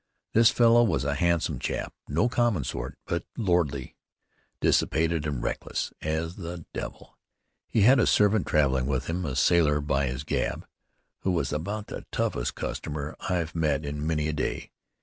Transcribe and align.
This 0.33 0.49
fellow 0.49 0.83
was 0.83 1.03
a 1.05 1.13
handsome 1.13 1.59
chap, 1.59 1.93
no 2.07 2.27
common 2.27 2.63
sort, 2.63 2.97
but 3.05 3.23
lordly, 3.37 3.95
dissipated 4.59 5.27
and 5.27 5.43
reckless 5.43 5.93
as 6.01 6.37
the 6.37 6.65
devil. 6.73 7.19
He 7.67 7.81
had 7.81 7.99
a 7.99 8.07
servant 8.07 8.47
traveling 8.47 8.87
with 8.87 9.05
him, 9.05 9.25
a 9.25 9.35
sailor, 9.35 9.79
by 9.79 10.07
his 10.07 10.23
gab, 10.23 10.65
who 11.19 11.29
was 11.29 11.53
about 11.53 11.85
the 11.85 12.07
toughest 12.11 12.55
customer 12.55 13.15
I've 13.29 13.53
met 13.53 13.85
in 13.85 14.07
many 14.07 14.27
a 14.27 14.33
day. 14.33 14.71